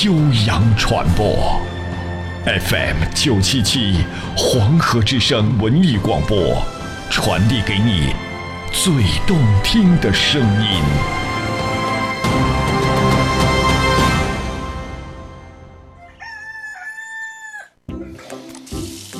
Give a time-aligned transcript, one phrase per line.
[0.00, 0.14] 悠
[0.46, 1.60] 扬传播
[2.46, 3.98] ，FM 九七七
[4.34, 6.62] 黄河之声文艺广播，
[7.10, 8.14] 传递给你
[8.72, 8.90] 最
[9.26, 10.82] 动听的声音。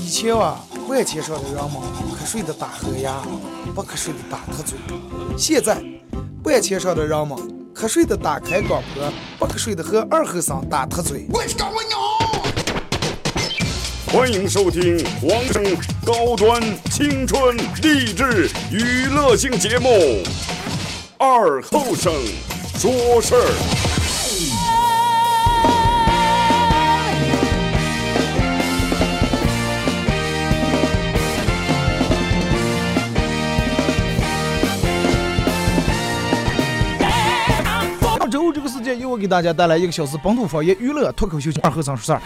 [0.00, 0.58] 以前啊，
[0.88, 1.82] 万千上的人们
[2.18, 3.20] 瞌睡的打呵呀，
[3.74, 4.78] 不瞌睡的打瞌嘴。
[5.36, 5.82] 现在，
[6.44, 7.61] 万千上的人们。
[7.82, 11.27] 瞌睡的打开广播，不瞌睡的和二后生打特嘴。
[14.06, 15.64] 欢迎收听黄生
[16.06, 19.88] 高端青春励志娱乐性节目
[21.19, 22.12] 《二后生
[22.78, 23.50] 说事儿》。
[39.12, 42.22] 我给大家带来一个小时本土方言娱乐脱口秀二和尚说事儿。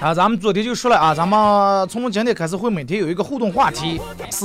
[0.00, 4.00] 啊，咱们昨天就说了啊，咱们从今天开始会每天有一个互动话题，
[4.32, 4.44] 是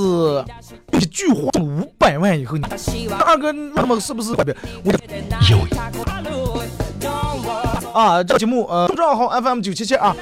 [0.93, 2.63] 一句话五百万以后，你
[3.09, 4.31] 大哥那么是不是？
[7.91, 10.15] 啊，这节目呃，公众号 FM 九七七啊，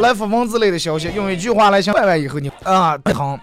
[0.00, 3.38] 来发文字类的消息，用一句话来想百万以后你啊，疼。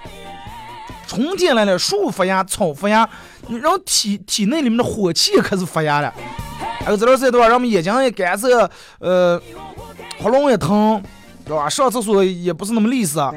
[1.07, 3.07] 春天来了，树发芽，草发芽，
[3.49, 6.13] 然后体体内里面的火气也开始发芽了。
[6.83, 9.41] 还有这段时间对吧，让我们眼睛也干涩，呃，
[10.21, 11.01] 喉咙也疼，
[11.43, 11.67] 对吧？
[11.67, 13.33] 上厕所也不是那么利索。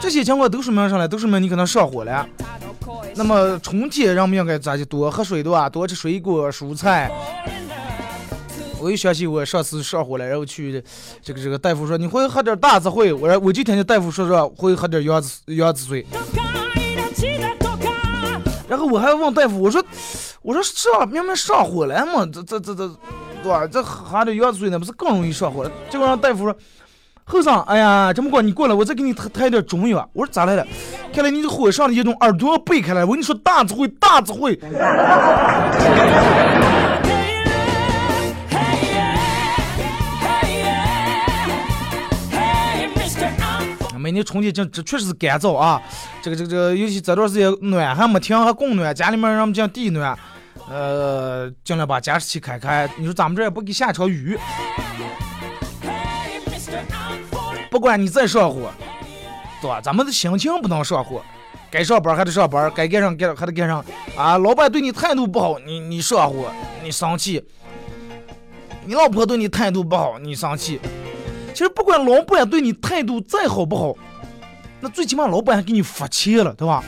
[0.00, 1.06] 这些情况都说明啥呢？
[1.06, 2.26] 都说明你可能上火了。
[3.16, 5.68] 那么春天人们应该咋就多喝水对吧？
[5.68, 7.10] 多吃水果蔬菜。
[8.78, 10.82] 我又想起我上次上火了，然后去
[11.22, 16.06] 这个这个大夫说你会喝点大智慧，我说我就听见大夫说说会喝点杨子杨子水，
[18.68, 19.82] 然后我还问大夫我说
[20.42, 22.88] 我说上明明上火了嘛，这这这这
[23.42, 23.66] 对吧？
[23.66, 25.70] 这喝点杨子水那不是更容易上火了？
[25.90, 26.54] 结果让大夫说
[27.24, 30.08] 后生，哎呀这么过你过来，我再给你抬点中药。
[30.12, 30.64] 我说咋来了？
[31.14, 33.00] 看来你这火上的严重，耳朵背开了。
[33.06, 34.58] 我跟你说大智慧大智慧。
[44.06, 45.82] 每年春天这这确实是干燥啊，
[46.22, 50.16] 这个这个这个，尤其这段时间暖还没停，还供暖，家里面让我们讲地暖，
[50.70, 52.88] 呃，尽量把加湿器开开。
[52.96, 54.38] 你说咱们这也不给下场雨，
[57.68, 58.70] 不管你再上火，
[59.60, 59.80] 对吧？
[59.80, 61.20] 咱们的心情不能上火，
[61.68, 63.84] 该上班还得上班，该干上干还得干上。
[64.16, 66.48] 啊，老板对你态度不好，你你上火，
[66.80, 67.40] 你生气；
[68.84, 70.78] 你老婆对你态度不好，你生气。
[71.56, 73.94] 其实不管老板对你态度再好不好，
[74.80, 76.84] 那最起码老板还给你发钱了，对吧？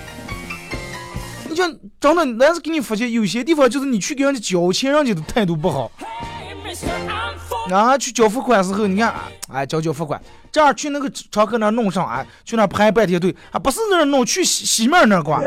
[1.48, 5.90] 你像真的，那是给你发钱，有些地方就是你去给人家交钱，人家的态度不好。
[7.70, 9.14] 啊，去交付款时候，你看，
[9.50, 10.20] 哎，交交付款，
[10.52, 15.40] 这样去那个窗口那弄上，哎，去那排半天队，还不是那弄，去西西面那挂。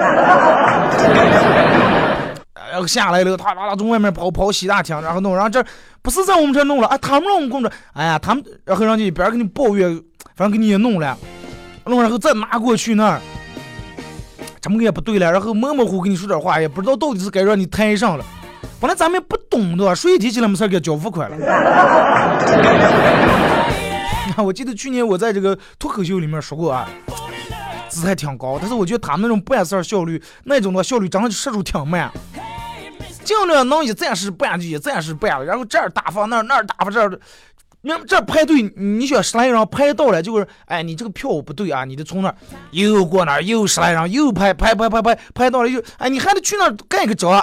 [2.53, 5.63] 然后下来了，他他他从外面跑跑西大厅，然后弄，然后这
[6.01, 9.95] 不是在我们这弄了，哎，他们让我们工作，哎呀，他们，然后让你一边给你抱怨，
[10.35, 11.17] 反正给你也弄了，
[11.85, 13.21] 弄然后再拿过去那儿，
[14.61, 18.25] 怎么个也不对了，然后模模糊糊跟你说点话，也不知道到底是该让你摊上了，
[18.79, 21.37] 本来咱们也不懂的，谁提起来没事给交付款了。
[24.43, 26.89] 我记得去年我在这个脱口秀里面说过啊，
[27.87, 32.11] 姿态挺高，但是我觉得他们那种办事效率，那种的效率真的速度挺慢。
[33.31, 37.09] 尽量能一暂时办就一暂时办了，然后这儿打发那儿那儿打发这儿，
[37.81, 42.35] 你这排队，你选十来人排到了，就是，哎，你这个票不对啊，你得从那儿
[42.71, 47.31] 又过那儿又十来人又排排排排排排到了又，哎，你还得去那儿盖个章，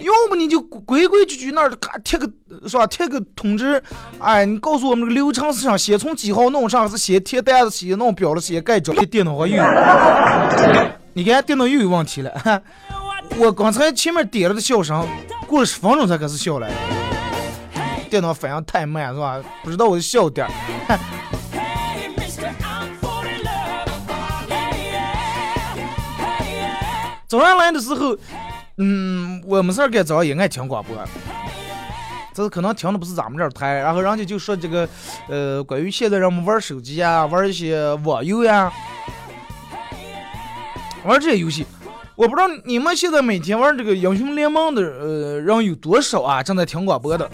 [0.00, 2.30] 要不你就规规矩矩那儿咔贴个
[2.66, 2.86] 是吧？
[2.86, 3.82] 贴个通知，
[4.20, 5.76] 哎，你告诉我们这个流程是啥？
[5.76, 9.62] 先从几号弄上，是先贴单子，先弄表了，先盖章，电脑上有。
[11.12, 12.30] 你看电脑又有问题了，
[13.38, 15.06] 我刚才前面点了的笑声，
[15.46, 16.70] 过了十分钟才开始笑来，
[18.10, 19.40] 电脑反应太慢是吧？
[19.62, 20.46] 不知道我的笑点。
[27.26, 28.16] 早上来的时候，
[28.78, 30.96] 嗯，我没事儿干，早上也爱听广播。
[32.34, 34.88] 这是可能听的不是咱们这儿台，然后人家就说这个，
[35.28, 38.72] 呃，关于现在人们玩手机啊，玩一些网游呀，
[41.04, 41.64] 玩这些游戏，
[42.20, 46.42] 我不知道你们现在每天玩这个英雄联盟的呃人有多少啊？
[46.42, 47.30] 正在听广播的。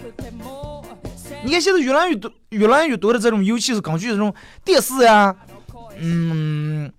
[1.43, 5.35] 你看现在越来越多、越来越多的这种游戏是根据这种电视呀，
[5.99, 6.89] 嗯，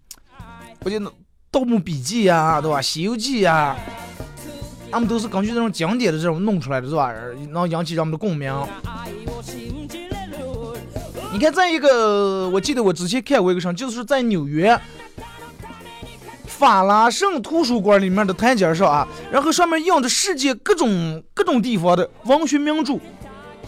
[0.85, 1.07] 我觉得
[1.51, 2.77] 《盗墓笔记》呀，对吧？
[2.83, 3.75] 《西游记》呀。
[4.91, 7.11] 他们都是根据这种经典的这种弄出来的，是吧？
[7.53, 8.55] 能引起人们的共鸣。
[11.33, 14.79] 你看，在一个，我记得我之前看过一个什么，就是在纽约
[16.59, 22.99] 法拉盛图书馆里面的台阶上啊，然后上面印着世界各种各种地方的文学名著，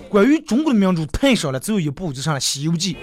[0.08, 2.94] 关于中国的名著太少了，只有一部，就上了《西游记》。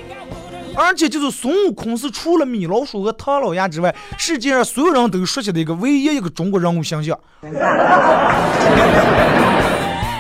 [0.76, 7.18] 而且就是孙悟空是除了米老鼠和唐老鸭之外，世界上所有人都熟悉的一个唯一一个中国人物形象。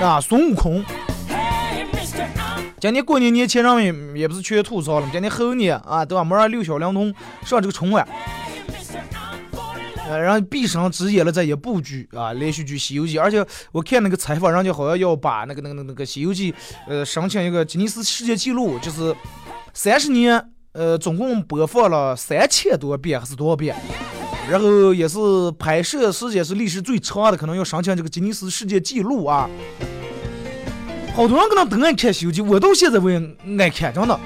[0.01, 0.81] 啊，孙悟空！
[2.79, 6.23] 今年过年年前人们也不是全吐槽了，今年后年啊，对吧？
[6.23, 8.07] 没让六小龄童上这个春晚，
[10.07, 13.17] 呃，然后毕生只演了这一部剧啊，连续剧《西游记》。
[13.21, 16.51] 而且我看那个采访，人家好像要把那个那个那个《西游记》
[16.87, 19.15] 呃申请一个吉尼斯世界纪录，就是。
[19.73, 23.75] 三十年，呃，总共播放了三千多遍还是多少遍？
[24.49, 25.19] 然后也是
[25.59, 29.47] 拍摄时间是历史最长的，可能要申请这个吉尼斯世界纪录啊！
[31.13, 33.21] 好多人可能都爱看《西游记》，我到现在我也
[33.59, 34.19] 爱看，真的。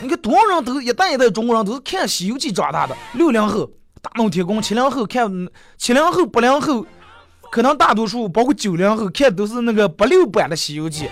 [0.00, 3.70] 你看多少人都一代一代中国人都是看《西游记》长大的，六零后、
[4.04, 5.48] 大闹天宫，七零后看，
[5.78, 6.84] 七零后、八零后，
[7.50, 11.06] 可能大多数包括九零后看都是那个八六版的《西游记》。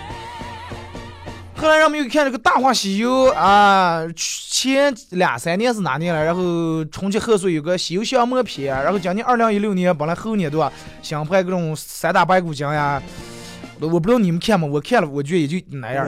[1.57, 6.23] 后来人们又看这个《大话西游》啊，前两三年是哪年了？
[6.23, 10.71] 然后春节贺岁有个《西游降魔篇》，然后将近二零一六年，本来后年对吧？
[11.01, 13.03] 想拍各种三打白骨精呀，
[13.81, 14.69] 我不知道你们看吗？
[14.71, 16.07] 我看了，我觉得也就那样。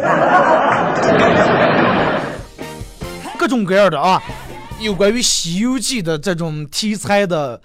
[3.38, 4.22] 各种各样的啊，
[4.81, 7.61] 有关于《西游记》的这种题材的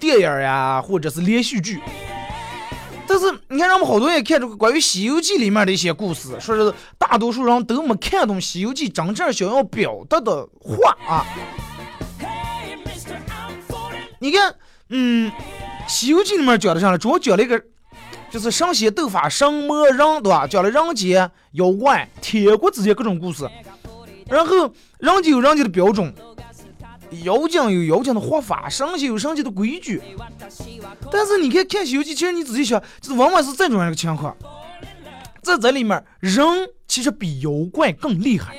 [0.00, 1.80] 电影呀，或者是连续剧。
[3.06, 11.26] 但是你看，让我们好多人看这个关于《西游记》里面的一些故事，说是大多数人都没看懂《西游记》真正想要表达的话啊。
[14.18, 14.54] 你看，
[14.88, 15.30] 嗯，
[15.88, 16.98] 《西游记》里面讲的啥呢？
[16.98, 17.62] 主要讲了一个，
[18.30, 20.46] 就是神仙斗法、神魔人，对吧？
[20.46, 23.48] 讲了人间妖怪、天国之间各种故事，
[24.30, 26.14] 然后人家有人家的标准。
[27.24, 30.00] 妖精有妖精的活法，神仙有神仙的规矩。
[31.10, 34.32] 但是你看看《西游记》，其实你仔细想，就是往往是这种样一个情况。
[35.42, 36.46] 在这里面，人
[36.86, 38.54] 其实比妖怪更厉害。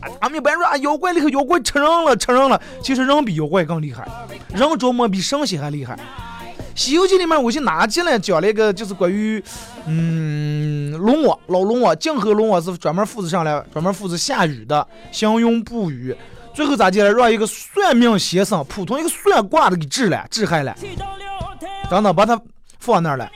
[0.00, 2.62] 啊，们一般说啊，妖怪厉害，妖怪吃人了，吃人了。
[2.80, 4.06] 其实人比妖怪更厉害，
[4.54, 5.96] 人琢磨比神仙还厉害。
[6.74, 9.42] 《西游记》里面，我就拿进来讲了一个，就是关于，
[9.86, 16.16] 嗯，龙王老龙王，泾河龙王是专门负责上来，专门负责下雨的，行云布雨。
[16.54, 17.12] 最后咋的了？
[17.12, 20.74] 让一个算命先生，普通一个算卦的给治了，治害了。
[21.88, 22.40] 等等，把他
[22.78, 23.30] 放那儿了。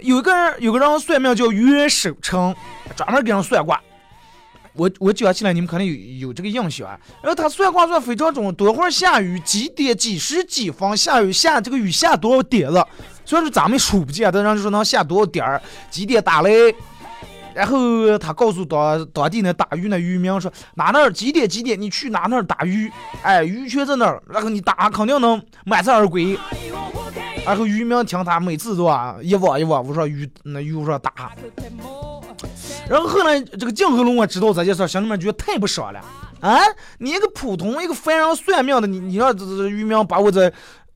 [0.00, 2.54] 有一个人，有个人算命叫袁守诚，
[2.96, 3.80] 专门给人算卦。
[4.74, 5.86] 我我讲起来，你们肯定
[6.18, 6.98] 有有这个印象啊。
[7.22, 12.86] 然后他算卦算非常准，多会儿下雨，几点几时几分下雨，下这个雨下多少点了？
[13.24, 15.60] 虽然说咱们数不见，但人就说能下多少点儿，
[15.90, 16.74] 几点打雷。
[17.54, 22.90] 然后他告诉当当地那打鱼那渔民说，哪那儿几点几点你去哪那儿打鱼，
[23.22, 26.38] 哎，鱼全在那儿，然后你打肯定能满载而归。
[27.44, 31.32] 然后渔民听他每次都啊一网一网，我说鱼那鱼我说打。
[32.88, 36.00] 然后后来这个泾河龙我知道这件事，心里面觉得太不爽了
[36.40, 36.58] 啊！
[36.98, 40.50] 你一个普通一个凡人算命的，你你让这这渔民把我这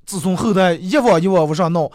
[0.04, 1.90] 子孙后代一往一往往上闹。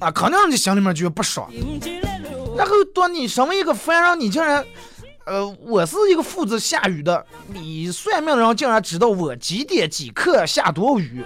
[0.00, 1.50] 啊，肯定你心里面就不爽。
[2.56, 4.64] 然后当你身为一个凡人，你竟然，
[5.24, 11.24] 呃，我是一个负责下雨的，你算命的人竟然知道我几点几刻下多少雨，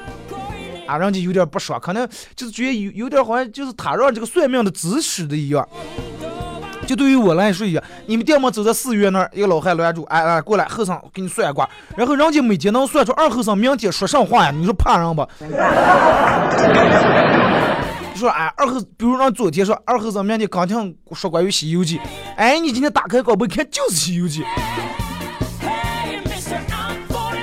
[0.91, 5.67] 啊，人家有点不爽，可能就是觉得有有点好像就是他让这个算命的指使的一样。
[6.87, 11.69] 就对于我来说一样，你们店门走在四院那儿，一个老汉拦住，哎哎，过来，后生给你算卦。
[11.97, 14.51] 然后人家每天能算出二后生明天说上话呀？
[14.51, 15.25] 你说怕人不？
[18.13, 21.99] 你说哎，二后，比如让昨天说二后生明天刚听说关于《西游记》，
[22.35, 24.43] 哎，你今天打开广播看就是《西游记》，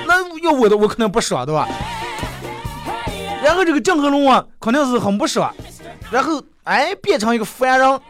[0.06, 1.66] 那要我的我肯定不爽，对吧？
[3.42, 5.52] 然后这个郑和龙啊，肯定是很不爽，
[6.10, 8.00] 然后哎变成一个凡人，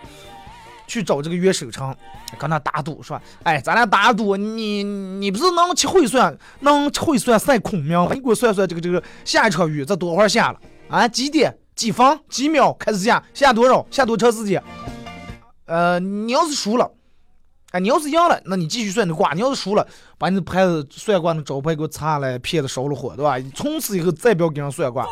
[0.86, 1.94] 去找这个袁守诚，
[2.38, 8.02] 跟他打赌说：“哎，咱俩打赌，你你不是能会算，能会算赛孔明？
[8.12, 10.58] 你给我算算这个这个下一场雨这多会儿下了
[10.88, 11.06] 啊？
[11.06, 11.56] 几点？
[11.76, 12.18] 几分？
[12.28, 13.22] 几秒开始下？
[13.32, 13.86] 下多少？
[13.90, 14.62] 下多长时间？
[15.66, 16.90] 呃，你要是输了。”
[17.72, 23.38] 哎，你要是赢了，那你继续算你卦；你要是输了，把你的牌子算卦的招牌给我擦了，片子烧了火，对吧？
[23.54, 25.06] 从此以后再不要给人算卦。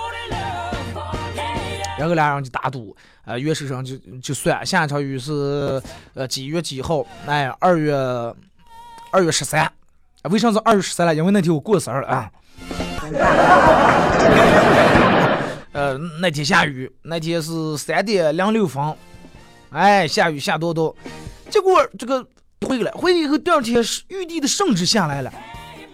[1.98, 2.96] 然后俩人就打赌，
[3.26, 5.82] 呃，月手上就就算下一场雨是
[6.14, 7.04] 呃几月几号？
[7.26, 7.94] 哎，二月
[9.12, 9.70] 二月十三。
[10.30, 11.14] 为啥是二月十三了？
[11.14, 12.30] 因为那天我过生日啊。
[15.72, 18.82] 呃，那天下雨，那天是三点零六分，
[19.70, 20.96] 哎，下雨下多多，
[21.50, 22.26] 结果这个。
[22.66, 25.32] 回来，回来以后，第二天是玉帝的圣旨下来了。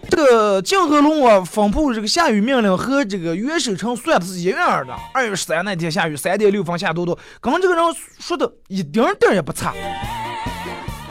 [0.09, 4.93] 这个泾河龙王发布这个下雨命令和这个岳守诚算的是一样的。
[5.13, 7.83] 二月十三那天下雨，三点六分下多多，刚这个人
[8.19, 9.73] 说的一丁点也不差。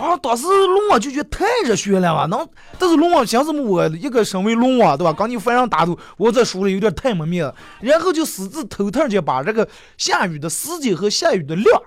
[0.01, 2.27] 啊，当时龙王就觉得太热血了吧？
[2.27, 3.63] 能，但是龙王想什么？
[3.63, 5.13] 我一个身为龙王，对吧？
[5.13, 7.55] 刚你犯上打赌，我这输了有点太没面子。
[7.81, 11.83] 然后就私自偷偷就把这个下雨的时间和下雨的量。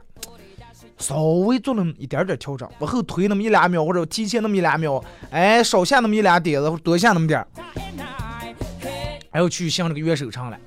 [0.97, 7.47] 稍微做那么一点点调整，往后推那么一两秒，或者提前那么一两秒，哎，少下那么一两点子，或多下那么点儿，
[9.31, 10.57] 还要去向这个岳守诚了。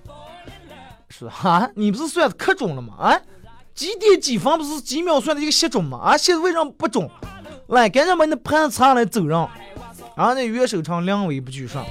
[1.08, 2.94] 是哈，你不是算的可准了吗？
[2.98, 3.20] 啊，
[3.74, 5.98] 几点几分不是几秒算的一个时钟吗？
[5.98, 7.08] 啊，现在为什么不准？
[7.68, 9.48] 来，赶紧把你的盘查来走人。
[10.14, 11.84] 然后那岳守诚两尾不举上。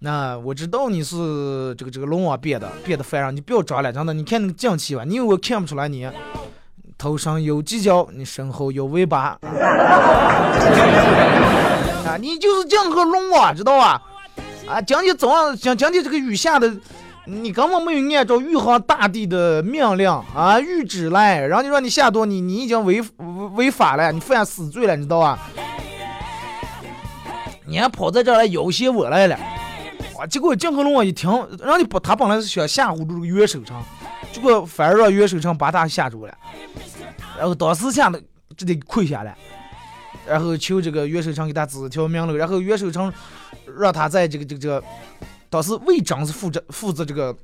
[0.00, 4.12] 那我知道你是这个这个龙王变的，变的烦人，你不要装了，真的。
[4.12, 6.06] 你看那个将气吧，你以为我看不出来你？
[6.98, 9.38] 头上有犄角，你身后有尾巴。
[12.06, 14.00] 啊，你就是江河龙啊，知道吧？
[14.66, 16.74] 啊，今天早上，讲今天这个雨下的，
[17.26, 23.02] 你根本没有按照玉皇大帝的命令啊谕旨来，然后就让你下多，你你已经违
[23.54, 25.38] 违法了，你犯死罪了，你知道吧？
[27.66, 29.36] 你还跑在这儿来要挟我来了，
[30.18, 30.26] 啊！
[30.30, 33.76] 结果江河龙王一听，人家不，他本来是想吓唬住这个岳守诚。
[34.36, 36.34] 结果反而让袁守诚把他吓住了，
[37.38, 38.20] 然后当时吓得
[38.54, 39.34] 就得跪下来，
[40.28, 43.10] 然后求这个袁守诚给他指条明路，然后袁守诚
[43.78, 44.84] 让他在这个这个这个，
[45.48, 47.34] 当时魏征是负责负责这个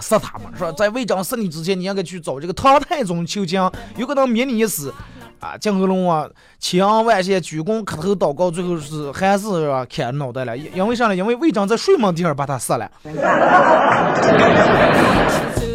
[0.00, 4.92] 杀他嘛，说在魏征杀你之前，你应该去找这个唐太宗求情，有可能免你一死。
[5.40, 6.28] 啊，金河龙啊，
[6.60, 9.46] 千恩万谢，鞠躬磕头祷告，最后是还是
[9.86, 11.16] 砍脑袋了，因为啥呢？
[11.16, 12.92] 因为魏征在睡梦地方把他杀了。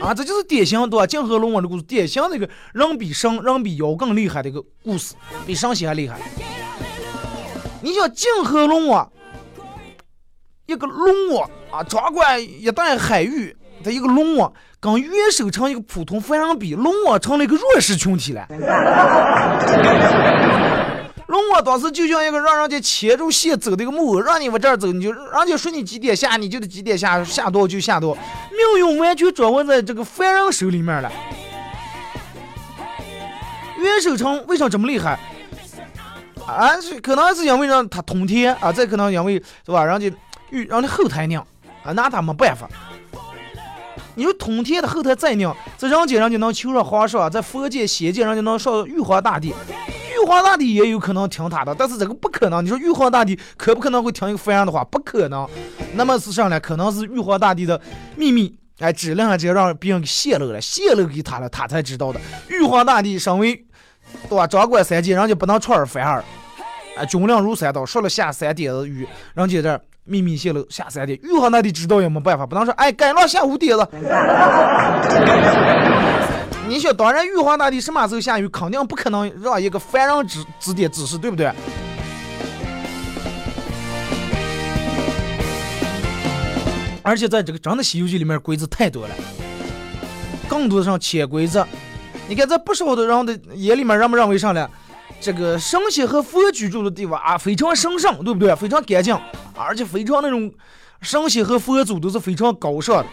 [0.00, 1.06] 啊，这就是典型对吧？
[1.06, 5.14] 泾河龙王的故事，典型那个人比神，人比妖更厉害的一个故事，
[5.46, 6.18] 比神仙还厉害。
[7.82, 9.12] 你像泾河龙王，
[10.66, 18.46] 一个龙王啊，掌管一带海域的一个龙王，跟岳守诚一个普通凡人比，龙王成了一个弱势群体了。
[21.30, 28.16] 龙王当时就像一个让人家牵住线走的一个木偶，让你往这儿走，你就人家说你几点下，你就得几点下，下多就下多，
[28.50, 31.10] 命运完全掌握在这个凡人手里面了。
[33.78, 35.20] 袁守诚为啥这么厉害？
[36.44, 40.10] 啊，是可能是因为让他通天啊，再可能因为是吧，人家
[40.50, 41.46] 遇人家后台娘
[41.84, 42.68] 啊，拿他没办法。
[44.14, 49.48] 你说通天的后台再娘，在人间人家能求上皇上，在佛界仙界人家能上玉皇大帝。
[49.48, 52.62] 玉皇大帝也有可能听他的，但是这个不可能。
[52.62, 54.84] 你说玉皇大帝可不可能会听一个凡人的话？
[54.84, 55.48] 不可能。
[55.94, 57.80] 那么是上呢可能是玉皇大帝的
[58.16, 62.20] 秘密，哎，质量直接让别人给泄露了，泄露给他了，他才知道的。
[62.48, 63.64] 玉皇大帝身为
[64.28, 66.22] 对吧，掌管三界，人家不能出尔反尔，
[66.96, 73.86] 哎，军令如山倒，说了下三点的雨，人家这秘密泄露下三点，玉皇大帝知道也没办法，不能说哎，赶上下五点子。
[76.68, 81.50] 你想，当然，玉皇大帝什么时候下雨，肯定不可能让一个凡人指指点指示，对不对？
[87.02, 89.14] 而且在这个真的《西游记》里面，规则太多了，
[90.48, 91.66] 更多的上潜规则。
[92.28, 94.70] 你看，在不少的人的眼里面，人们认为啥呢？
[95.20, 98.54] 这个神仙和佛居住的地方啊，非常神圣，对不对？
[98.56, 99.16] 非常干净，
[99.54, 100.50] 而且非常那种
[101.02, 103.06] 神仙和佛祖都是非常高尚的。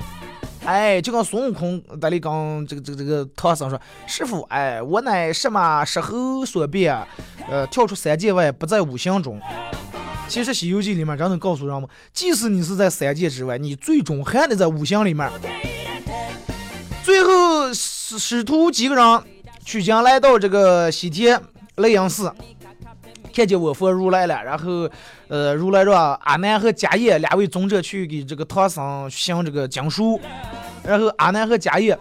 [0.65, 6.97] 哎，就跟孙悟空在里跟这个这个这个唐僧说：“师傅，哎，我乃什么石猴所变，
[7.49, 9.39] 呃，跳出三界外，不在五行中。”
[10.27, 15.29] 其实《西游记》里面真的告诉人们，即使你是在三界之外，你最终还得在五行里面。
[17.01, 19.23] 最后，师师徒几个人
[19.63, 21.41] 取经来到这个西天
[21.77, 22.31] 雷音寺。
[23.33, 24.89] 看见我佛如来了，然后，
[25.27, 30.19] 呃，如来让阿难和迦叶两位尊者去给这个唐僧行这个经书，
[30.83, 31.95] 然后阿难和迦叶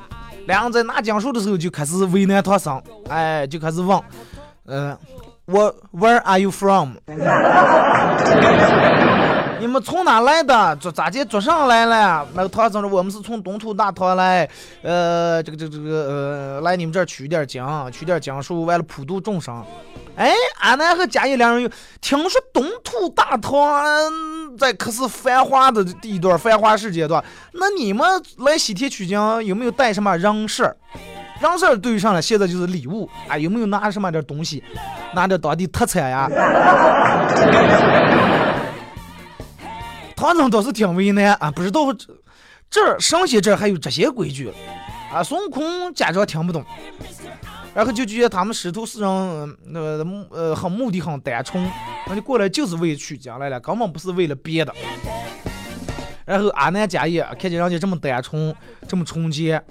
[0.46, 4.00] 两人在拿经书的时候就开始为难唐僧，哎，就开始问，
[4.64, 4.98] 呃，
[5.44, 6.94] 我 Where are you from？
[9.66, 10.76] 你们从哪来的？
[10.80, 11.24] 这咋的？
[11.24, 12.24] 做上来了？
[12.34, 14.48] 那个唐僧说：“我们是从东土大唐来，
[14.80, 19.60] 呃，这个、这、个这个，呃，来你们这儿取点经，取点经书，为了普度众生。”
[20.14, 20.30] 哎，
[20.60, 21.68] 阿南和贾叶两人又
[22.00, 23.52] 听说东土大唐
[24.56, 27.22] 在可是繁华的地段，繁华世界段。
[27.54, 28.06] 那你们
[28.38, 30.76] 来西天取经有没有带什么人事儿？
[31.40, 34.62] 人事儿对上了，现在就是礼物啊，有没有拿什么点东西？
[35.12, 36.30] 拿点当地特产呀？
[40.16, 42.08] 唐僧倒是挺为难啊，不知道这
[42.70, 44.50] 这上些这还有这些规矩
[45.12, 45.22] 啊。
[45.22, 46.64] 孙悟空假装听不懂，
[47.74, 49.80] 然后就觉得他们师徒四人那
[50.30, 51.70] 呃很目的很单纯，
[52.06, 54.74] 那就过来就是为取经来了，根本不是为了别的。
[56.24, 58.56] 然后阿难迦叶看见人家这么单纯，
[58.88, 59.62] 这么纯洁，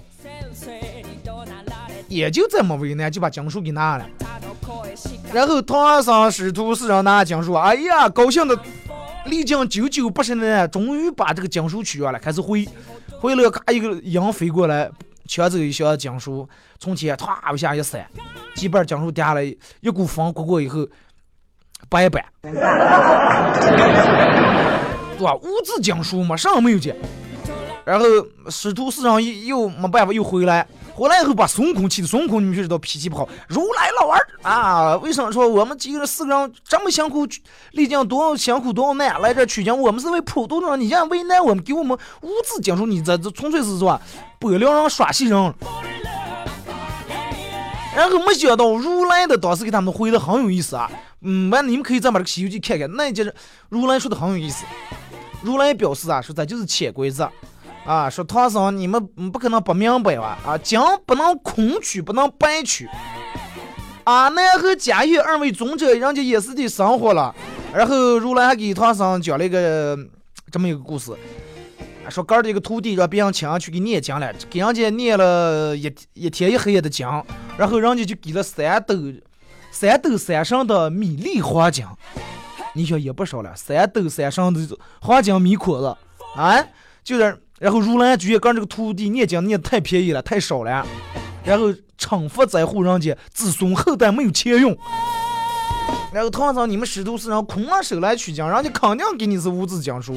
[2.06, 4.06] 也就这么为难，就把经书给拿了。
[5.32, 8.56] 然后唐僧师徒四人拿经书，哎呀，高兴的。
[9.28, 12.66] 历经九九八十年，终于把这个经书取下来，开始回，
[13.20, 14.90] 回了，嘎一个鹰飞过来，
[15.26, 18.06] 抢走一箱经书，从前唰一下一闪，
[18.54, 19.42] 几瓣经书掉下来，
[19.80, 20.86] 一股风刮过以后，
[21.88, 22.52] 白板， 对
[25.24, 25.34] 吧？
[25.36, 26.94] 无字经书嘛，啥也没有见。
[27.86, 28.04] 然后
[28.50, 29.14] 师徒四人
[29.46, 30.66] 又又没办法又回来。
[30.92, 33.28] 回来以后把孙悟空气的，孙悟空你们就知道脾气不好。
[33.48, 37.24] 如来老儿啊，为什么说我们几个人四个人这么辛苦，
[37.72, 39.78] 历经多辛苦多难来这取经？
[39.78, 44.00] 我们是为普度人，你这样为难我们，给我们无字讲述，你这这纯粹是是吧？
[44.40, 45.54] 不良人耍戏人。
[47.94, 50.90] 然后没想到如来的当时给他们回的很有意思啊。
[51.20, 53.34] 嗯，完你们可以再把这个《西游记》看看，那就是
[53.68, 54.64] 如来说的很有意思。
[55.42, 57.30] 如来表示啊，说这就是潜规则。
[57.86, 59.00] 啊，说唐僧，你们
[59.30, 60.36] 不可能不明白吧？
[60.44, 62.88] 啊，经不能空取，不能白取。
[64.02, 67.32] 阿难和迦叶二位尊者，人家也是的生活了。
[67.72, 69.96] 然后如来还给唐僧讲了一个
[70.50, 71.12] 这么一个故事，
[72.08, 77.06] 说哥儿的一个徒弟让别人请去给念经了，给人家念了一一天一黑夜的经，
[77.56, 78.96] 然后人家就给了三斗
[79.70, 81.86] 三斗三升的米粒黄金。
[82.74, 85.96] 你想也不少了，三斗三升的黄金米壳子
[86.34, 86.66] 啊，
[87.04, 87.40] 就是。
[87.58, 90.86] 然后如来觉得刚这个徒弟念经念太便宜了，太少了，
[91.42, 94.76] 然后惩罚在乎人家子孙后代没有钱用。
[96.12, 100.16] 然后唐僧你们师徒四人空了手来取经，人家肯定给你是无字经书。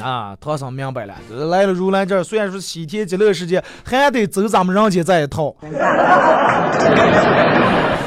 [0.00, 1.16] 啊，唐僧明白了，
[1.48, 5.52] 来了如来这儿，虽然说西天极乐世界，还得走咱们人间这一套。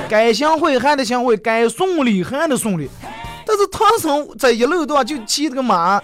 [0.08, 2.90] 该行贿还得行贿，该送礼还得送礼。
[3.46, 6.02] 但是唐僧在一路段就骑这个马。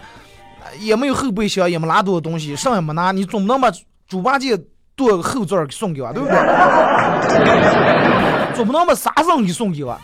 [0.80, 3.12] 也没有后备箱，也没拿多少东西，啥也没拿。
[3.12, 3.72] 你总不能把
[4.08, 4.58] 猪八戒
[4.96, 6.36] 坐后座给送给我，对不对？
[8.56, 10.00] 总不能把沙僧给送给我。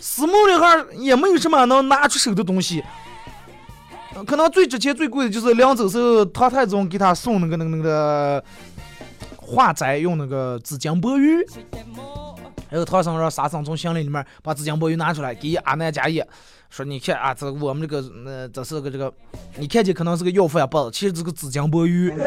[0.00, 2.82] 私募里哈也没有什么能拿出手的东西，
[4.26, 8.42] 可能最值钱、最贵的就是临走时候唐太宗给他送那个、那个、那个
[9.36, 11.46] 化斋用那个紫金钵盂。
[12.68, 16.26] 然后唐僧让沙僧从行李里面把紫金钵盂拿出来给阿难迦叶。
[16.70, 19.12] 说你看啊，这我们这个，呃，这是个这个，
[19.56, 22.14] 你看见可能是个要饭包子，其实这个紫金钵盂，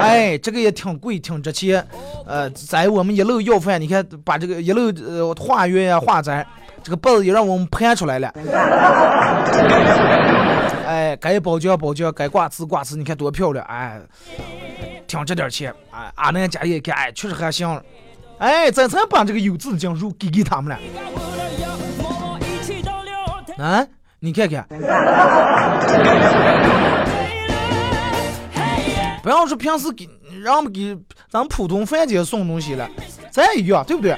[0.00, 1.86] 哎，这个也挺贵，挺值钱。
[2.26, 6.46] 呃，在我们一路要饭，你看把这个一路呃化缘呀化斋，
[6.82, 8.32] 这个包子也让我们盘出来了。
[10.86, 14.00] 哎，该包浆包浆，该挂瓷挂瓷，你看多漂亮，哎，
[15.06, 15.70] 挺值点钱。
[15.90, 17.78] 哎，阿南家也看，哎，确实还行。
[18.38, 20.78] 哎，咱才把这个有字的讲书给给他们了。
[23.58, 23.86] 啊，
[24.20, 24.66] 你看看，
[29.22, 30.08] 不要说平时给
[30.42, 30.96] 让们给
[31.28, 32.88] 咱普通饭店送东西了，
[33.30, 34.16] 咱也一样，对不对？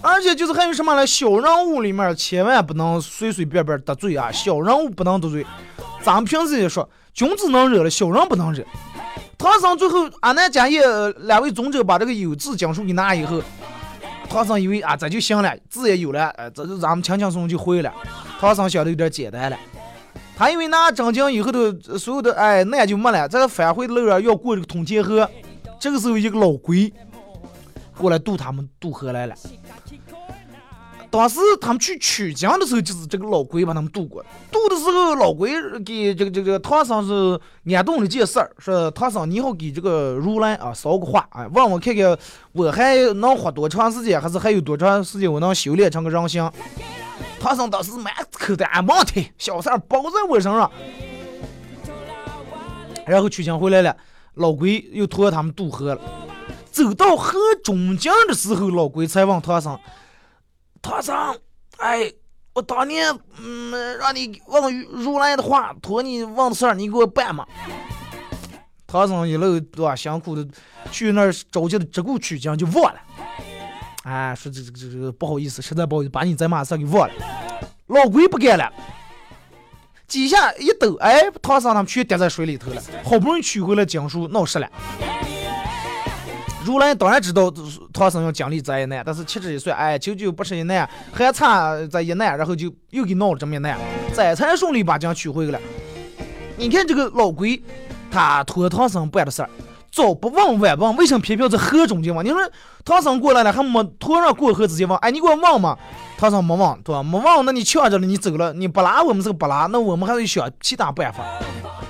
[0.00, 1.06] 而且就是还有什么呢？
[1.06, 5.46] 小人物里面千万不能随随便便得罪啊，小人物不能得罪。
[6.00, 8.64] 咱们平时也说，君子能惹了，小人不能惹。
[9.38, 10.82] 唐僧最后阿难迦叶
[11.18, 13.40] 两位尊者把这个有字讲述给拿以后。
[14.28, 17.92] 唐僧以为啊，这就行了，字也有了，呃，这就咱们轻轻松松就会了。
[18.42, 19.56] 唐僧想的有点简单了，
[20.36, 25.30] 他以为拿真经以后的所有的哎那也就没了，这个返回的路上要过这个通天河，
[25.78, 26.92] 这个时候一个老鬼
[27.96, 29.34] 过来渡他们渡河来了。
[31.08, 34.24] 当时他们去取经的时候，就是这个老鬼把他们渡过。
[34.50, 35.52] 渡的时候，老鬼
[35.84, 37.38] 给这个这个唐僧是
[37.72, 42.18] 安顿了件事儿，说唐僧你好给这个如来啊捎个话，哎，问我看看
[42.50, 46.50] 我还能活多长时间，还是还有多长时间我能修炼成个人形。
[47.40, 50.70] 唐僧当时满口的没问题，小三包在我身上。
[53.06, 53.96] 然后取经回来了，
[54.34, 56.00] 老龟又拖他们渡河了。
[56.70, 59.78] 走到河中间的时候，老龟才问唐僧
[60.80, 61.14] ：“唐僧，
[61.78, 62.10] 哎，
[62.54, 67.44] 我当年嗯让你问如来的话，托你问的事儿，你给我办嘛？”
[68.86, 70.46] 唐僧一路对吧，辛苦的
[70.90, 73.00] 去那儿着急的直顾取经就忘了。
[74.02, 77.14] 哎，说这这这这不好意思，实在不好意思，把你在马上给忘了。
[77.86, 78.72] 老龟不干了，
[80.08, 82.82] 几下一抖，哎，唐僧他们全跌在水里头了。
[83.04, 84.68] 好不容易取回了经书，闹事了。
[86.64, 87.52] 如来当然知道
[87.92, 93.76] 唐僧要经历这一难，但是七十一岁，哎，九九不是一难，还差这一难，然后就又给闹了这么一难，
[94.14, 95.60] 这才顺利把经取回了。
[96.56, 97.60] 你看这个老龟，
[98.10, 99.50] 他托唐僧办的事儿，
[99.92, 102.24] 早不问晚问，为什么偏偏在河中间问？
[102.24, 102.38] 你说
[102.82, 105.76] 唐僧过来了，还没托上过河直接问，哎，你给我问嘛？
[106.16, 107.02] 唐僧没问，对吧？
[107.02, 111.22] 没问，那你抢着了，你走了，你不拉我们这个不拉，那我们还得想其他办法。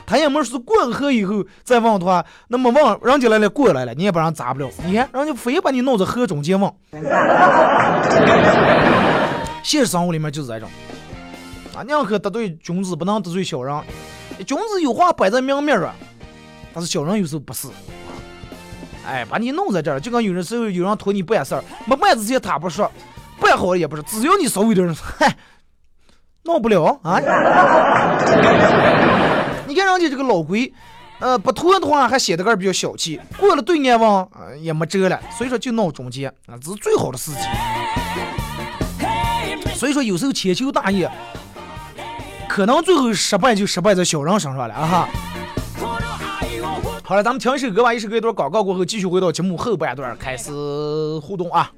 [0.04, 4.68] 他也没说过河以后再问的话，那么问人家来了过来了，你也不让砸不了。
[4.84, 6.72] 你看，人家非把你弄在河中间问。
[9.62, 10.68] 现实生活里面就是这种，
[11.76, 13.80] 啊，宁可得罪君子，不能得罪小人。
[14.44, 15.94] 君子有话摆在明面上，
[16.74, 17.68] 但是小人有时候不是。
[19.04, 22.88] 哎，把你弄在这儿，就跟有的时候有人托你办事儿，没办之前他不说，
[23.40, 25.36] 办好了也不是，只要你稍微有点，嗨，
[26.44, 27.18] 弄不了啊。
[29.66, 30.72] 你看人家这个老龟，
[31.18, 34.28] 呃，不拖的话还显得个比较小气，过了对岸望，
[34.60, 37.38] 也没辙了，所以说就闹中间啊，这是最好的时机。
[39.74, 41.10] 所以说有时候千秋大业，
[42.48, 45.08] 可能最后失败就失败在小人身上了啊。
[47.04, 50.52] 好了，咱们听一首歌吧，一首歌一段广告过后，继续回到节目后半段开始
[51.20, 51.70] 互动啊。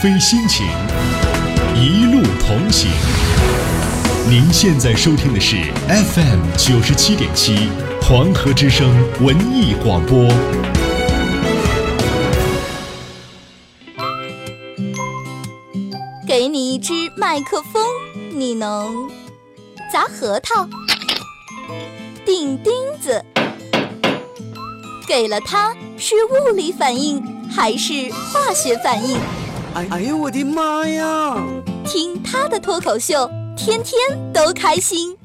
[0.00, 0.66] 飞心情，
[1.74, 2.90] 一路同行。
[4.30, 5.56] 您现在收听的是
[5.88, 7.68] FM 九十七点七
[8.00, 8.88] 黄河之声
[9.20, 10.26] 文艺广播。
[16.26, 17.84] 给你一支麦克风，
[18.32, 19.10] 你能
[19.92, 20.66] 砸核桃、
[22.24, 23.22] 钉钉子。
[25.06, 29.18] 给了它，是物理反应还是化学反应？
[29.72, 31.36] 哎哎呦我的妈呀！
[31.84, 34.00] 听他的脱口秀，天天
[34.32, 35.16] 都开心。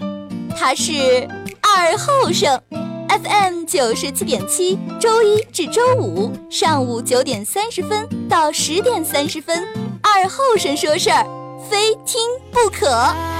[0.55, 1.27] 他是
[1.61, 2.61] 二后生
[3.09, 9.67] ，FM 九十七点七，周一至周五上午九点三十分到十点三十分，
[10.01, 11.25] 二后生说事儿，
[11.67, 13.34] 非听不可。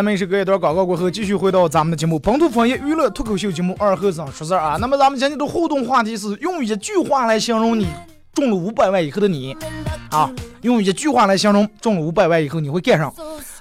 [0.00, 4.78] 咱们也是隔一段广告过后，继续回到咱们的节目《本土方言娱乐脱口秀节目二和尚说事儿》啊。
[4.80, 7.86] 那么咱们今天的互动话题是用一句话来形容你
[8.32, 9.54] 中了五百万以后的你
[10.10, 10.32] 啊，
[10.62, 13.12] 用一句话来形容中了五百万以后你会干啥？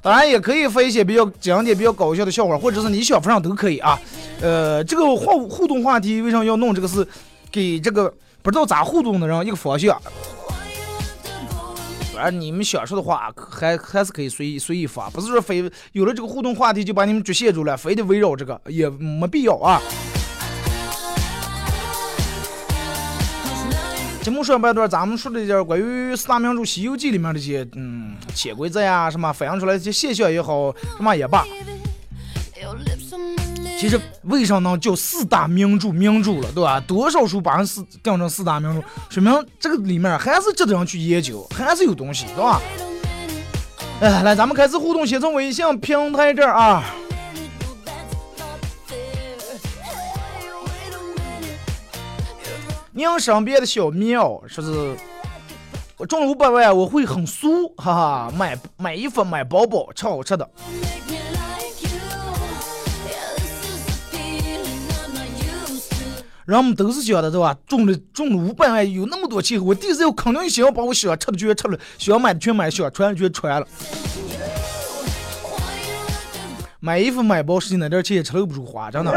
[0.02, 4.00] 当然也可以发一些比较经典、比较搞笑的笑话，或者是你想法上都可以啊。
[4.42, 7.06] 呃，这个互互动话题为什么要弄这个是
[7.52, 8.10] 给这个
[8.42, 10.02] 不知道咋互动的人一个方向。
[12.20, 19.82] 而你们想说的话还还是可以随意随意发，不是说非有了这个互动话题就把你们局限住了，非得围绕这个也没必要啊。
[24.22, 31.46] 节目上半段咱们说了一点关于四大名著《西游记》里面的一些嗯潜规则呀，什么反映出来的一些现象也好，什么也罢。
[33.80, 36.82] 其实为啥能叫四大名著名著了，对吧？
[36.82, 42.62] 多少书把人四定成四大名著，说明这个里面还是值得人去研究，还是有东西，对吧？
[44.02, 46.84] 哎，来，咱们开始互动，先从微信平台这儿啊。
[52.92, 54.98] 您身边的小喵说是，
[55.96, 60.50] 我中了五百万，我会很俗，哈哈，买买衣服，买包包，吃好吃的。
[66.50, 67.56] 人们都是想的，对吧？
[67.68, 73.68] 中了中了五百万，有那么多钱，我第一次要肯定想要把我想吃的全吃了，想买的全买，想穿的全穿了。
[76.80, 79.12] 买衣服买包，实际那点钱也吃了不住花，真的。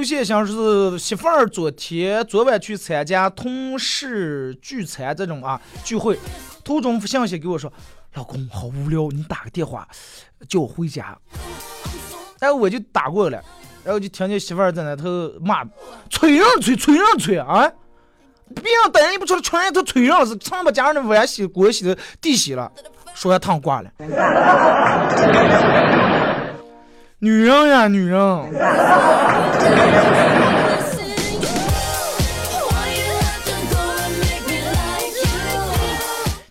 [0.00, 6.18] 刘先生是媳妇儿，昨天昨晚去参加同事聚餐这种啊聚会，
[6.64, 7.70] 途中发信息给我说
[8.16, 9.86] ：“老公好无聊，你打个电话
[10.48, 11.14] 叫我回家。”
[12.40, 13.42] 然后我就打过来，
[13.84, 15.62] 然后就听见媳妇儿在那头骂
[16.08, 17.70] ：“催人催，催人催啊！
[18.54, 22.72] 别人等人不出来，全人都催人是常把家人的碗洗锅洗的地洗了，
[23.12, 23.90] 说要烫挂了。”
[27.22, 28.18] 女人呀，女人。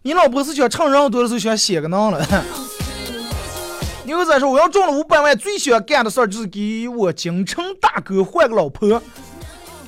[0.03, 2.23] 你老婆是想趁人多的时候想写个囊了。
[4.05, 9.01] 你又在说我要中了五百万，最喜欢干的事儿就是给我京城大哥换个老婆。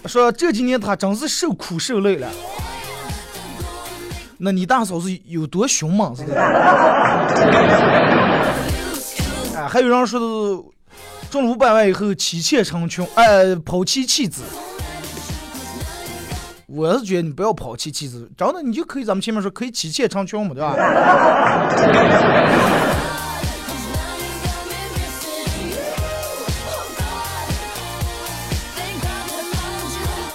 [0.08, 2.28] 说这几年他真是受苦受累了。
[4.40, 6.16] 那你大嫂是有多凶猛？
[6.16, 6.42] 是的。
[9.56, 10.66] 哎，还有人说
[11.32, 14.44] 中了五百万以后妻妾成群，哎，抛弃妻子。
[16.68, 20.76] 我是觉得你不要抛弃妻子，真的，你就可以咱们前面说可以妻妾成群嘛，对吧？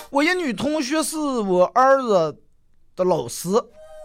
[0.09, 2.39] 我一女同学是我儿子
[2.97, 3.51] 的老师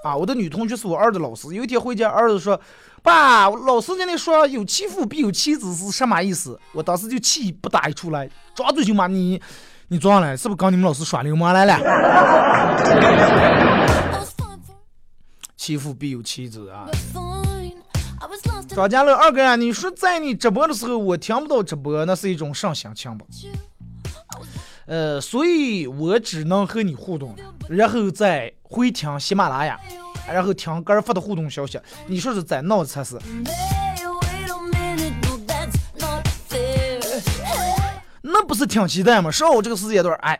[0.04, 1.56] 啊，我的女同学是我儿子老师。
[1.56, 2.60] 有一天回家，儿子说。
[3.04, 6.60] 爸，老师那里说有妻父必有妻子是什么意思？
[6.72, 9.42] 我当时就气不打一处来，抓住就骂你，
[9.88, 11.78] 你装了，是不是跟你们老师耍流氓来了？
[15.58, 16.88] 妻父必有妻子啊！
[18.70, 23.26] 张家乐二哥啊，你说在你直播的时候我听不到直播，那是一种上心情吧？
[24.86, 27.36] 呃，所以我只能和你互动，
[27.70, 29.80] 然后再回听喜马拉雅。
[30.28, 33.18] 然后听哥儿发的互动消息，你说是在闹才是？
[38.22, 39.30] 那不是挺期待吗？
[39.30, 40.40] 上午这个时间段，哎，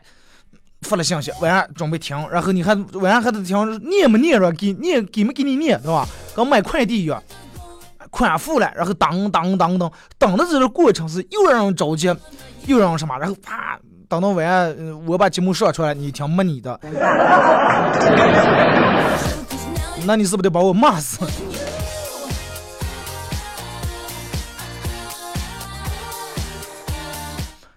[0.82, 4.50] 发了信息，晚上准备听，然后你还晚上还得听，念没念着？
[4.52, 6.08] 给念给没给你念，对吧？
[6.34, 7.22] 跟买快递一样，
[8.10, 12.06] 款付了，然后当当当当，等的这个过程是又让人着急，
[12.66, 13.18] 又让人什么？
[13.18, 16.80] 然后啪，等到晚上我把节目上出来，你听没你的。
[20.04, 21.18] 那你是不是得把我骂死？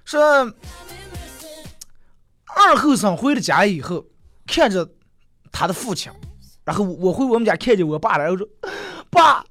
[0.04, 0.54] 说
[2.46, 4.06] 二后生回了家以后，
[4.48, 4.90] 看着
[5.52, 6.12] 他的父亲，
[6.64, 8.48] 然后我回我们家看见我爸了，然后说
[9.12, 9.46] ：“爸，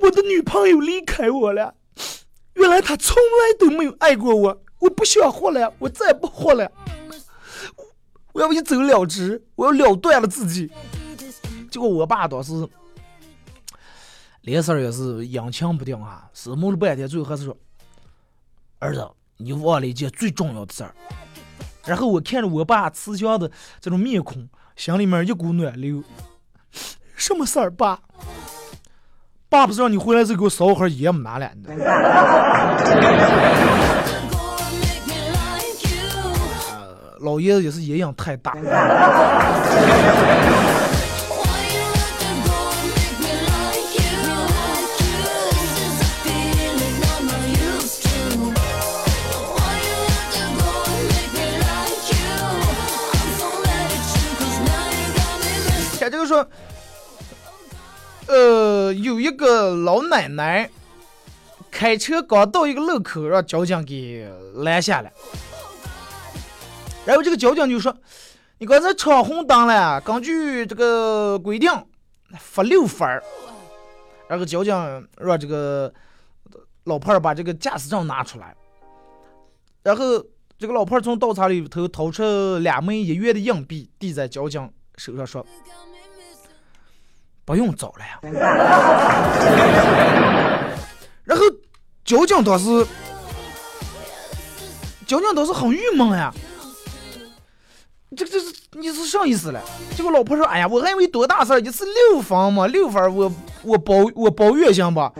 [0.00, 1.74] 我的女朋友离开我了。
[2.54, 6.70] 原来她从来都没有爱过我，我不想活了，我再也不活了，
[8.32, 10.70] 我要一走了之，我要了断了自己。”
[11.70, 12.68] 结果我爸当时
[14.42, 17.56] 脸色也是阴晴不定啊，思谋了半天，最后还是说
[18.80, 20.94] ：“儿子，你忘了一件最重要的事儿。”
[21.86, 26.02] 然后我看着我爸慈祥的这种面孔，心里面一股暖流。
[27.16, 28.00] 什么事儿，爸？
[29.48, 31.32] 爸不是让你回来时给我烧盒烟吗？
[31.32, 31.54] 拿来。
[37.20, 38.54] 老爷子也是烟瘾太大。
[59.10, 60.70] 有一个老奶奶
[61.68, 65.10] 开车刚到一个路口，让交警给拦下了。
[67.04, 67.92] 然后这个交警就说
[68.58, 71.68] ：“你刚才闯红灯了，根据这个规定
[72.38, 73.08] 罚六分。”
[74.28, 74.72] 然后交警
[75.16, 75.92] 让这个
[76.84, 78.54] 老婆儿把这个驾驶证拿出来，
[79.82, 80.24] 然后
[80.56, 85.44] 这个老婆儿从倒车里头掏出两枚一元的硬币，递在交警手上说。
[87.50, 88.16] 不用找了呀。
[91.24, 91.44] 然后
[92.04, 92.86] 交警当时，
[95.04, 96.32] 交警当时很郁闷呀。
[98.16, 99.60] 这这是你是啥意思了？
[99.96, 103.32] 结果老婆说：“哎呀，我还以为多大事儿，一次六分嘛，六分我
[103.64, 105.12] 我包我包月行吧？”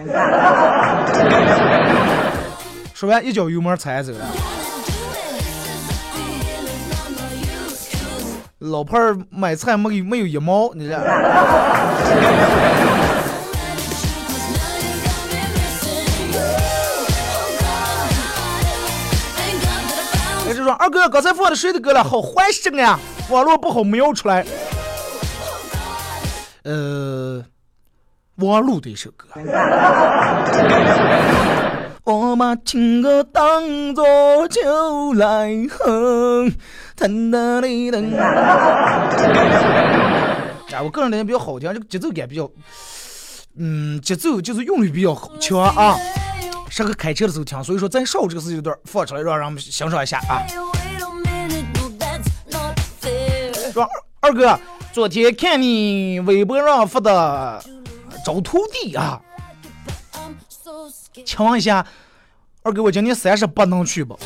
[2.94, 4.24] 说完一脚油门踩走了。
[8.60, 10.92] 老婆儿买菜没有没有一毛，你这。
[20.46, 22.04] 也就说，二哥刚才放的谁的歌了？
[22.04, 22.98] 好欢声呀！
[23.30, 24.44] 网络不好，没有出来。
[26.64, 27.42] 呃，
[28.36, 29.26] 王璐的一首歌。
[32.12, 34.04] 我把情歌当作
[34.48, 36.44] 酒来喝，
[36.96, 38.16] 噔噔哩噔。
[40.72, 42.50] 哎，我个人感觉比较好听，这个节奏感比较，
[43.56, 45.96] 嗯，节奏就是韵律比较强啊，
[46.68, 47.62] 适合开车的时候听。
[47.62, 50.42] 所以说，咱上午这个时间段放出来，让让们欣赏一下啊。
[53.72, 54.58] 说二哥，
[54.92, 57.62] 昨天看你微博上发的
[58.26, 59.20] 找徒弟啊。
[61.26, 61.84] 请问一下，
[62.62, 64.18] 二哥，我今年三十不能去不？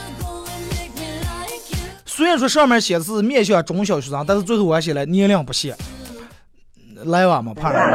[2.04, 5.76] 虽然说上面写的是面向中小学生，但是最后我还写了年龄不限，
[7.04, 7.78] 来吧嘛，怕啥？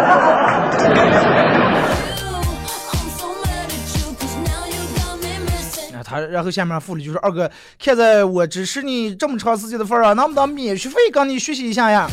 [5.93, 12.09] 啊，他然后下面附了就是二哥，看在我支持你这么长时间的份儿啊，能不能免学费跟你学习一下呀？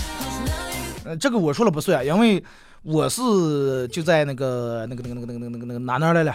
[1.05, 2.43] 呃，这个我说了不算，因为。
[2.89, 6.33] 我是就在那个那个那个那个那个那个那个哪哪来了？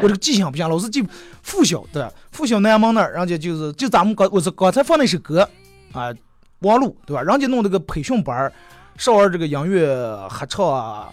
[0.00, 1.04] 我这个记性不行，老是记
[1.42, 5.48] 附小的附小南门那儿，人家就是就咱们刚我是刚才放那首歌
[5.92, 6.14] 啊，
[6.60, 7.22] 王璐对吧？
[7.22, 8.52] 人家弄那个培训班儿，
[8.96, 9.88] 上这个音乐
[10.28, 11.08] 合唱啊，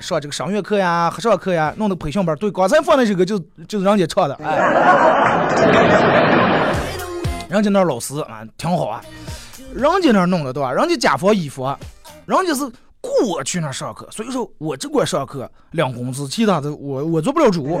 [0.00, 4.56] 上这个声乐课呀、合唱课呀，弄的培训班对，刚才放那首歌就就是人家唱的，哎，
[7.48, 9.00] 人家那老师啊挺好啊，
[9.72, 10.72] 人家那弄的对吧？
[10.72, 11.62] 人家家防衣服。
[12.28, 12.60] 人家是
[13.00, 17.80] 雇我去那上课，所以说我只管上课领工资，其他的我我做不了主。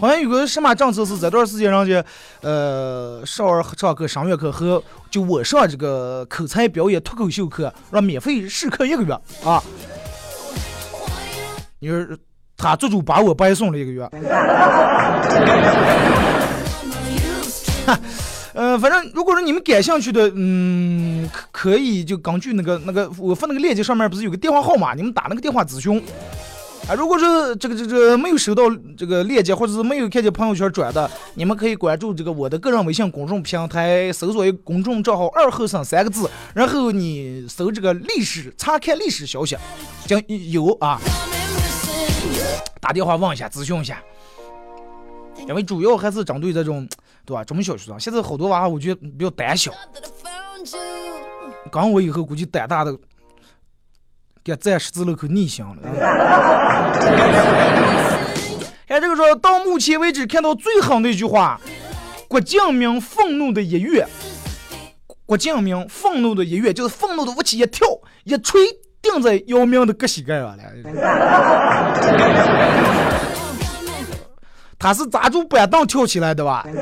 [0.00, 2.04] 好像有个什么政策是这段时间，人家
[2.40, 9.12] 呃少儿上课、声乐课和就我上这个口才表演、脱口秀课，让免费试课一个月
[9.44, 9.62] 啊。
[11.78, 12.04] 你说
[12.56, 14.10] 他做主把我白送了一个月。
[18.54, 26.02] 嗯，反正如果说你们感兴趣的，嗯，可可以就根据那个那个我发那个链接上面不是有个电话号码，你们打那个电话咨询。
[26.88, 28.64] 啊，如果说这个这个没有收到
[28.96, 39.56] 这个链接，或者是没有看见朋友圈转的，你们可以关注这个我的个人微信公众平台，搜索一个公众账号“二后生”三个字，然后你搜这个历史，查看历史消息，
[40.06, 40.98] 将有啊，
[42.80, 44.02] 打电话问一下，咨询一下，
[45.46, 46.88] 因为主要还是针对这种。
[47.30, 47.44] 对吧？
[47.44, 49.70] 中小学生现在好多娃娃，我觉得比较胆小。
[51.70, 52.92] 刚我以后估计胆大的，
[54.42, 55.76] 给站十字路口逆行了。
[58.88, 61.60] 看这个说到目前为止看到最狠的一句话：
[62.26, 64.04] 郭敬明愤怒的一跃，
[65.24, 67.86] 郭敬明愤怒的一跃，就是愤怒的武器一跳
[68.24, 68.60] 一锤，
[69.00, 70.64] 钉在姚明的胳膝盖上了。
[74.80, 76.64] 他是抓住板凳跳起来的吧？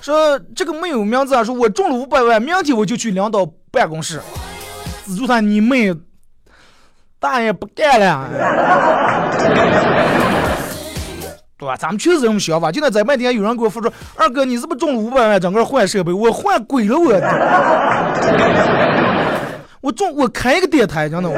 [0.00, 1.42] 说这个没有名字啊！
[1.42, 4.22] 说我中了五百万，明天我就去领导办公室
[5.04, 5.40] 资助他。
[5.40, 5.92] 你妹，
[7.18, 8.28] 大爷不干了，
[11.58, 11.74] 对吧？
[11.76, 12.70] 咱们确实这么想法。
[12.70, 16.12] 就那在半天，有人给我发说：“二哥，你是不是中了五百万，整个换设备？
[16.12, 17.10] 我换鬼了，我！
[19.82, 21.34] 我中，我开一个电台，真的我。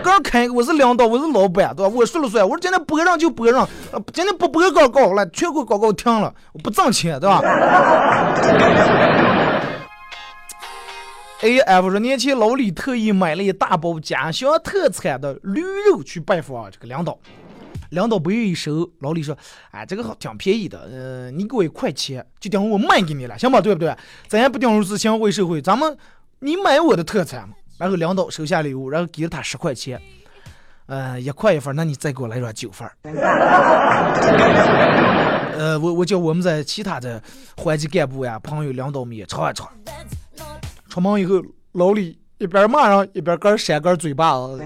[0.00, 1.92] 刚开，我是领导，我是老板，对吧？
[1.94, 7.40] 我说了算，我说今天播上就播上，呃，今天不播广告了，全国广告停了，我不挣钱，对吧
[11.42, 17.18] ？A F 说，年前老李特意买了一大包家乡特产的驴肉去拜访这个领导，
[17.90, 19.36] 领导不愿意收，老李说，
[19.70, 23.60] 哎，这个好挺便宜的，呃，你给我一块钱，就等于我卖给你了，行吧？
[23.60, 23.94] 对不对？
[24.28, 25.96] 咱也不等于是行贿受贿，咱们
[26.40, 27.48] 你买我的特产。
[27.80, 29.98] 然后领导收下礼物，然后给了他十块钱，
[30.84, 32.86] 呃，一块一份，那你再给我来碗九份。
[35.56, 37.22] 呃，我我叫我们在其他的
[37.56, 39.66] 环级干部呀、朋友、领导们也尝一尝。
[40.90, 44.58] 出门以后，老李一边骂人一边跟扇个嘴巴子。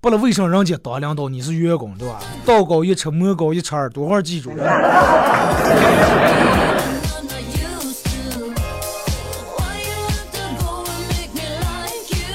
[0.00, 2.18] 不了，为什么人家当领导你是员工对吧？
[2.44, 4.64] 道高一尺，魔高一尺，多会儿记住了。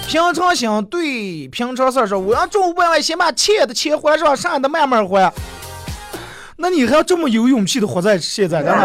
[0.10, 5.32] 平常心对平常事儿说，我要中五百万，先把欠的钱还上，剩下的慢慢还。
[6.58, 8.82] 那你还要这么有勇气的活在现在，真的？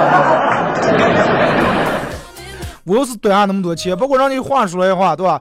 [2.84, 5.40] 我要是端下那么多钱，不过让你话说来的话，对吧？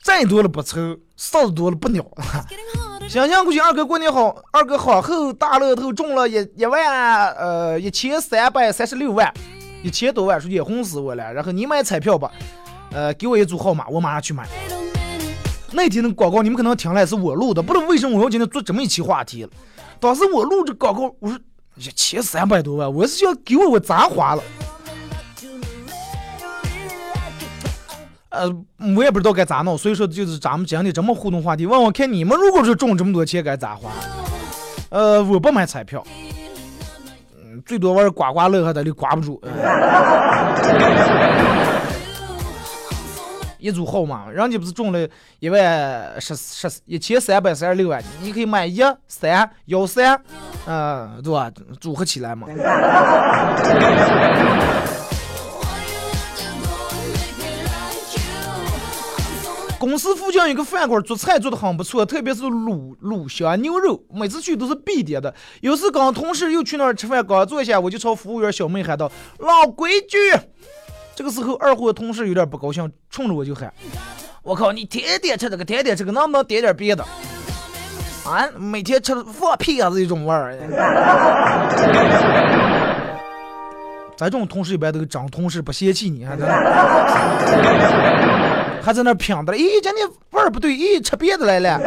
[0.00, 2.06] 再多了不愁，少的多了不鸟。
[3.08, 9.34] 想想过去二哥过年好，二哥好后大乐透中了一一万，呃，一千三百三十六万，
[9.82, 11.32] 一千多万，说眼红死我了。
[11.32, 12.30] 然后你买彩票吧，
[12.92, 14.46] 呃，给我一组号码，我马上去买。
[15.76, 19.50] 那天的广告你们可能听来是我录的，不知道为什么我要今天做这么一期话题了。
[20.00, 21.38] 当时我录这广告，我说
[21.76, 24.42] 一千三百多万，我是要给我我咋花了？
[28.30, 28.50] 呃，
[28.96, 33.90] 我也不知道该咋弄，所以说就是咱们今天这么互动话题，问问看你们如果是中这么多钱该咋花？
[34.88, 36.02] 呃，我不买彩票，
[37.34, 39.40] 嗯，最多玩刮刮乐还得刮不住。
[43.66, 45.08] 一组号码，人家不是中了
[45.40, 50.22] 一万十十一千三百三十六万，你可以买一三幺三，
[50.66, 51.50] 嗯，对吧？
[51.80, 52.46] 组合起来嘛。
[59.80, 65.34] 公司附近有个饭馆，做菜做的很不错，特别是卤卤香牛肉，每次去都是必点的。
[65.60, 69.10] 有时跟同事又去那儿吃饭，刚坐下，我就朝服务员小妹喊道
[69.40, 70.16] ：“老规矩。”
[71.16, 73.72] 这个时候，二货同事有点不高兴，冲着我就喊
[74.44, 77.02] ：“我靠，你天天吃这个，天天吃这个，能不能点点别的？
[78.26, 80.54] 啊，每天吃放屁啊，这种味儿。
[84.14, 86.52] ”咱这种同事一般都长同事不嫌弃你，还在那，
[88.82, 91.80] 还在那品的，咦，今天味儿不对，咦，吃别的来了。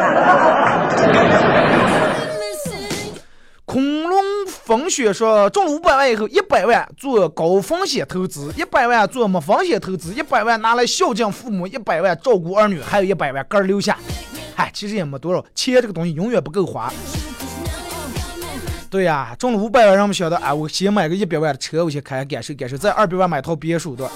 [3.69, 13.95] 恐龙风雪说中了五百万以后，一百万做高风险投资，一百万做没风险投资，一百万拿来孝敬父母，一百万照顾儿女，还有一百万个儿留下。
[14.55, 16.91] 嗨，其实也没多少钱，这个东西永远不够花。
[18.89, 24.07] 对呀，中了五百万，让我们晓得啊，我先买个一百万的车，我先开感受感受，再二百万买套别墅，对？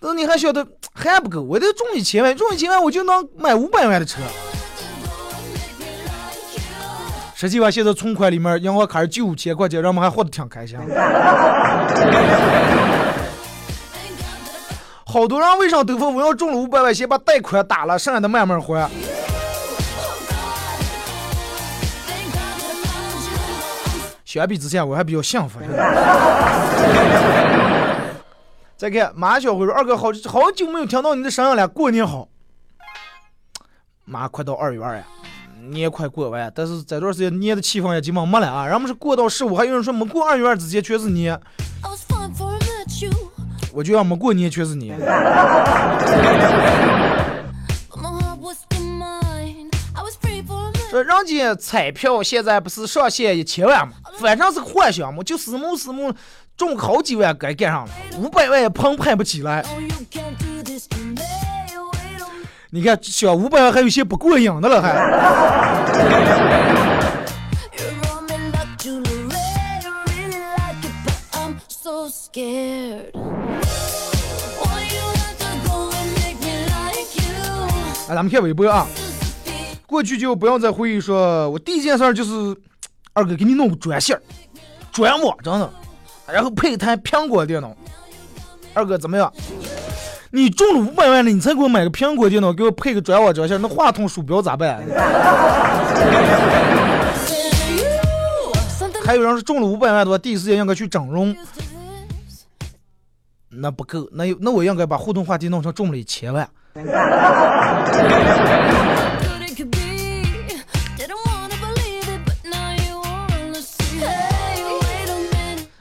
[0.00, 4.22] 那你还晓得还不够，我得中一千万，中一千万我就能买五百万的车。
[7.40, 10.76] 实际上，现在存款里面银行卡是九千块钱，人们还活得挺开心。
[15.06, 18.90] 好多人为啥都说我要中了五百万，先把贷款打了，剩下的慢慢还。
[24.24, 25.60] 相比之下，我还比较幸福。
[28.76, 32.26] 再看马小辉说：“二哥好好久没有听到你的声音了，过年好。”
[34.04, 35.04] 马快到二月二呀。
[35.70, 38.66] 年快过完，但是这段时间年的气氛也基本没了啊。
[38.66, 41.38] 人们是过到十五，还有人说没过二月二之前全是年，
[43.72, 44.98] 我就要没过年全是年。
[50.90, 53.92] 说人家彩票现在不是上限一千万吗？
[54.18, 56.10] 反正是个幻想嘛，就死木死木
[56.56, 59.62] 中好几万该干上了，五百万也澎湃不起来。
[62.70, 64.92] 你看小五百万还有些不过瘾的了还。
[78.08, 78.86] 来，咱们看微博啊。
[79.86, 82.54] 过去就不要再回忆说，我第一件事就是
[83.14, 84.20] 二哥给你弄个专线，
[84.92, 85.70] 专网真的，
[86.26, 87.74] 然后配一台苹果电脑。
[88.74, 89.32] 二哥怎么样？
[90.30, 94.82] 你中了五百万了，你才给我买个苹果电脑，给我配个转网专线，那话筒、鼠标咋办？
[99.04, 101.34] 还有人是中了五百万多，第一时间应该去整容。
[103.48, 106.46] 那不够，那那我应该把互动话题弄成中了一千万。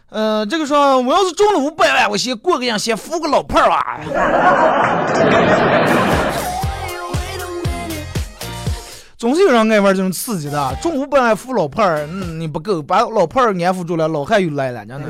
[0.09, 3.99] 呃，这个说我要是中了五百万，我先过个瘾，先扶个老炮儿吧。
[9.17, 15.07] 总是有人爱玩这种刺激的，中五百万扶老炮儿，嗯，你不够，把老炮儿安抚住了，老汉又来了，真的。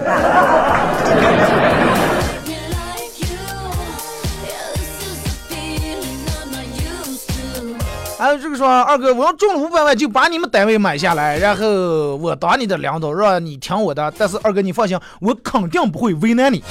[8.18, 14.12] 还有这个说，二哥，我要中了五百万，就把你们单位买下来，然后我当你的领导，让你听我的。
[14.18, 16.64] 但是二哥，你放心，我肯定不会为难你。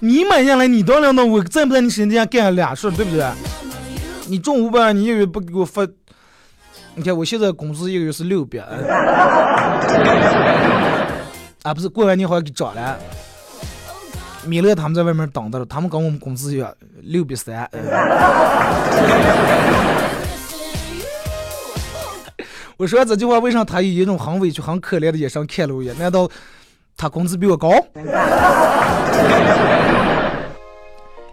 [0.00, 3.26] 你买下来，你当领导，我在不在你身边干俩事，对不对？
[4.26, 5.88] 你中五百万，你一个月不给我发？
[6.94, 8.58] 你看我现在工资一个月是六百，
[11.62, 12.98] 啊，不是过完年好像给涨了。
[14.48, 16.72] 米勒他们在外面等着了，他们跟我们工资一样，
[17.02, 17.68] 六比三。
[22.78, 25.94] 我说这句话，为啥他以一种很委屈、很可怜的眼神看了我一眼？
[25.98, 26.26] 难道
[26.96, 27.70] 他工资比我高？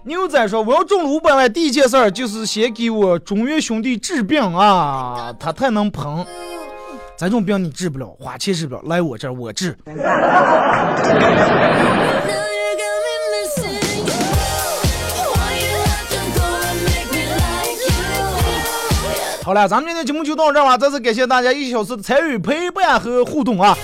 [0.04, 6.24] 牛仔说：“我要中了五百万，第一件事儿就是先给我中原兄弟治病啊，他太能捧。
[7.18, 9.76] 这种病你治不了，花钱治不了，来我这儿我治。
[19.46, 20.76] ”好了，咱们今天节目就到这吧。
[20.76, 23.78] 再次感谢大家一小时的参与、陪伴和互动啊！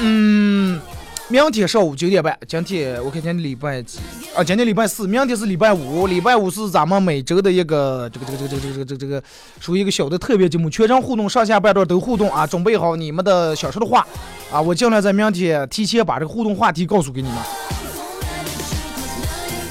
[0.00, 0.80] 嗯，
[1.28, 3.98] 明天上午九点半，今天我看今天礼拜几
[4.34, 4.42] 啊？
[4.42, 6.06] 今天礼拜四，明天是礼拜五。
[6.06, 9.22] 礼拜五是咱们每周的一个这个这个这个这个这个这个这个
[9.60, 12.46] 属于一个小的特别节目，全程互动，上下半段都互动啊！
[12.46, 14.06] 准备好你们的想说的话
[14.50, 14.58] 啊！
[14.58, 17.36] 我尽量在明天提前把这个互动话题告诉给你们。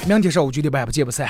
[0.05, 1.27] 明天上午九点半，不见不散。